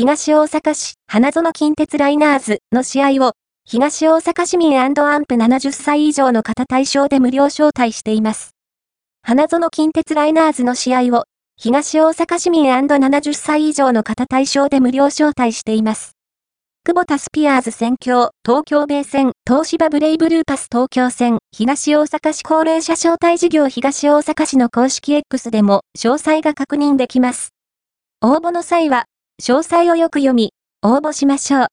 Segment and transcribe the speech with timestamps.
[0.00, 3.32] 東大阪市花園近鉄ライナーズの試合を、
[3.66, 8.52] 東大阪市民アンプ70歳以上の方対象で無料招待しています。
[9.20, 11.24] 花園近鉄ライナーズの試合を、
[11.58, 16.12] 東大阪市民 &70 歳以上の方対象で無料招待しています。
[16.86, 27.50] 久保田スピアーズ選挙、東京米線、東芝ブレイブルーパス東京線、東大阪市高齢者招待事業東大阪市の公式 X でも詳細が確認できます。
[28.22, 29.04] 応募の際は、
[29.40, 30.52] 詳細をよく読み、
[30.82, 31.68] 応募しましょう。